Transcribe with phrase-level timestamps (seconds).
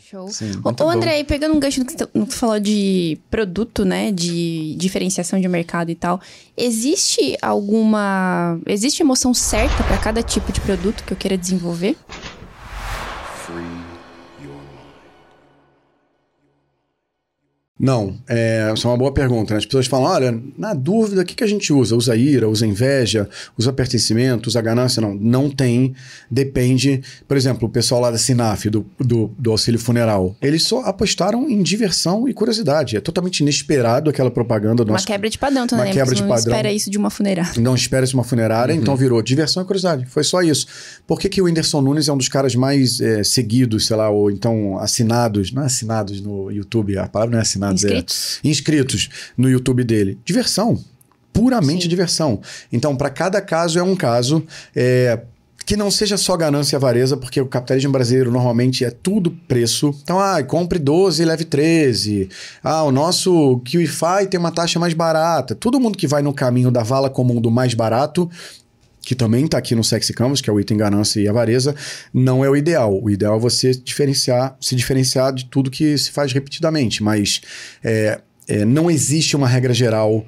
[0.00, 0.28] Show.
[0.28, 4.10] Sim, Ô, André, pegando um gancho no que tu falou de produto, né?
[4.10, 6.20] De diferenciação de mercado e tal.
[6.56, 8.58] Existe alguma.
[8.66, 11.96] Existe emoção certa para cada tipo de produto que eu queira desenvolver?
[17.80, 19.54] Não, é, essa é uma boa pergunta.
[19.54, 19.58] Né?
[19.58, 21.96] As pessoas falam: olha, na dúvida, o que, que a gente usa?
[21.96, 23.26] Usa ira, usa inveja,
[23.56, 25.00] usa pertencimento, usa ganância?
[25.00, 25.94] Não, não tem.
[26.30, 27.02] Depende.
[27.26, 31.48] Por exemplo, o pessoal lá da Sinaf, do, do, do auxílio funeral, eles só apostaram
[31.48, 32.98] em diversão e curiosidade.
[32.98, 34.84] É totalmente inesperado aquela propaganda.
[34.84, 35.92] Uma quebra de padrão, tu uma né?
[35.92, 36.52] quebra de não padrão.
[36.52, 37.60] espera isso de uma funerária.
[37.62, 38.80] Não espera isso de uma funerária, uhum.
[38.82, 40.04] então virou diversão e curiosidade.
[40.04, 40.66] Foi só isso.
[41.06, 44.10] Por que, que o Whindersson Nunes é um dos caras mais é, seguidos, sei lá,
[44.10, 45.50] ou então assinados?
[45.50, 47.42] Não é assinados no YouTube, a palavra não é
[47.74, 48.40] Inscritos?
[48.42, 50.18] É, inscritos no YouTube dele.
[50.24, 50.82] Diversão.
[51.32, 51.88] Puramente Sim.
[51.88, 52.40] diversão.
[52.72, 54.44] Então, para cada caso é um caso.
[54.74, 55.20] É,
[55.70, 59.94] que não seja só ganância e avareza, porque o capitalismo brasileiro normalmente é tudo preço.
[60.02, 62.28] Então, ah, compre 12 e leve 13.
[62.60, 65.54] Ah, o nosso QIFI tem uma taxa mais barata.
[65.54, 68.28] Todo mundo que vai no caminho da vala comum do mais barato
[69.02, 71.74] que também está aqui no Sexy Canvas, que é o item ganância e avareza,
[72.12, 73.02] não é o ideal.
[73.02, 77.40] O ideal é você diferenciar, se diferenciar de tudo que se faz repetidamente, mas
[77.82, 80.26] é, é, não existe uma regra geral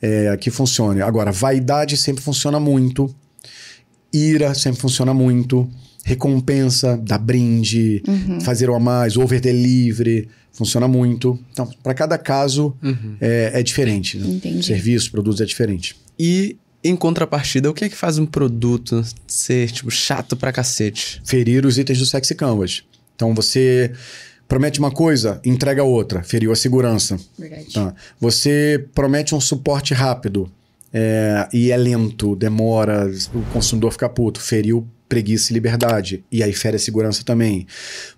[0.00, 1.02] é, que funcione.
[1.02, 3.14] Agora, vaidade sempre funciona muito,
[4.12, 5.68] ira sempre funciona muito,
[6.04, 8.40] recompensa, dar brinde, uhum.
[8.40, 11.38] fazer o a mais, over delivery, funciona muito.
[11.52, 13.16] Então, para cada caso uhum.
[13.20, 14.18] é, é, diferente.
[14.18, 14.62] Né?
[14.62, 15.96] Serviço, produtos é diferente.
[16.18, 21.22] E em contrapartida, o que é que faz um produto ser, tipo, chato pra cacete?
[21.24, 22.84] Ferir os itens do Sexy Canvas.
[23.16, 23.90] Então você
[24.46, 26.22] promete uma coisa, entrega outra.
[26.22, 27.18] Feriu a segurança.
[27.38, 27.72] Verdade.
[27.72, 27.94] Tá.
[28.20, 30.50] Você promete um suporte rápido
[30.92, 34.38] é, e é lento, demora, o consumidor fica puto.
[34.38, 36.24] Feriu preguiça e liberdade.
[36.30, 37.68] E aí fere a segurança também.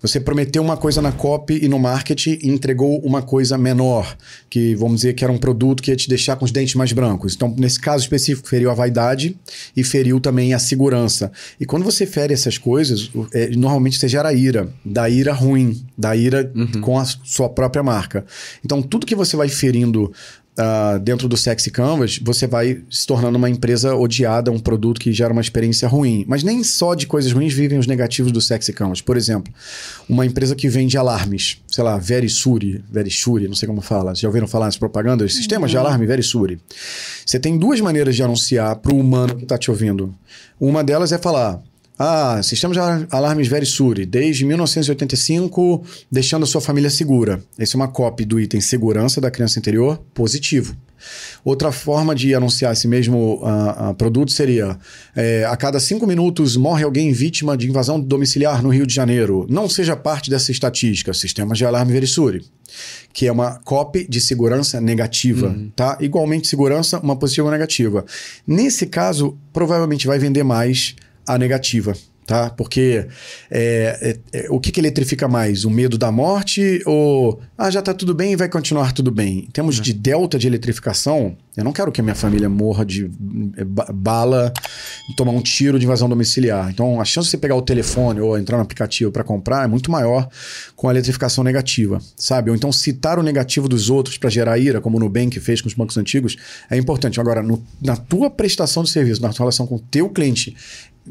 [0.01, 4.17] Você prometeu uma coisa na copy e no marketing e entregou uma coisa menor,
[4.49, 6.91] que vamos dizer que era um produto que ia te deixar com os dentes mais
[6.91, 7.35] brancos.
[7.35, 9.37] Então, nesse caso específico, feriu a vaidade
[9.75, 11.31] e feriu também a segurança.
[11.59, 16.15] E quando você fere essas coisas, é, normalmente você gera ira, da ira ruim, da
[16.15, 16.81] ira uhum.
[16.81, 18.25] com a sua própria marca.
[18.65, 20.11] Então, tudo que você vai ferindo
[20.57, 25.13] uh, dentro do Sexy Canvas, você vai se tornando uma empresa odiada, um produto que
[25.13, 26.25] gera uma experiência ruim.
[26.27, 29.01] Mas nem só de coisas ruins vivem os negativos do Sexy Canvas.
[29.01, 29.53] Por exemplo,
[30.09, 34.15] uma empresa que vende alarmes, sei lá, Verisuri, Verisuri, não sei como fala.
[34.15, 35.33] Já ouviram falar nessas propagandas?
[35.33, 36.59] Sistemas de alarme Verisuri.
[37.25, 40.13] Você tem duas maneiras de anunciar para o humano que está te ouvindo.
[40.59, 41.61] Uma delas é falar:
[41.99, 47.41] ah, sistema de alarmes Verisuri, desde 1985, deixando a sua família segura.
[47.57, 50.75] Esse é uma cópia do item segurança da criança interior, positivo.
[51.43, 54.77] Outra forma de anunciar esse mesmo uh, uh, produto seria:
[55.15, 59.45] é, a cada cinco minutos morre alguém vítima de invasão domiciliar no Rio de Janeiro.
[59.49, 61.13] Não seja parte dessa estatística.
[61.13, 62.43] Sistemas de alarme Verisuri.
[63.13, 65.71] Que é uma copy de segurança negativa, uhum.
[65.75, 65.97] tá?
[66.01, 68.05] Igualmente segurança, uma positiva ou negativa.
[68.45, 70.95] Nesse caso, provavelmente vai vender mais
[71.27, 71.93] a negativa,
[72.27, 72.49] tá?
[72.49, 73.07] Porque
[73.49, 75.63] é, é, é, o que, que eletrifica mais?
[75.63, 79.39] O medo da morte ou ah, já tá tudo bem e vai continuar tudo bem?
[79.39, 79.83] Em termos uhum.
[79.83, 83.09] de delta de eletrificação, eu não quero que a minha família morra de
[83.55, 84.53] é, bala,
[85.15, 86.69] tomar um tiro de invasão domiciliar.
[86.69, 89.67] Então, a chance de você pegar o telefone ou entrar no aplicativo para comprar é
[89.67, 90.27] muito maior
[90.75, 92.49] com a eletrificação negativa, sabe?
[92.49, 95.67] Ou então citar o negativo dos outros para gerar ira, como o Nubank fez com
[95.69, 96.35] os bancos antigos,
[96.69, 97.21] é importante.
[97.21, 100.55] Agora, no, na tua prestação de serviço, na tua relação com o teu cliente,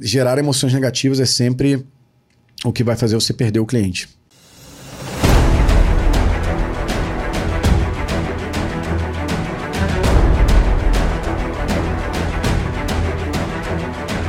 [0.00, 1.84] gerar emoções negativas é sempre
[2.64, 4.08] o que vai fazer você perder o cliente.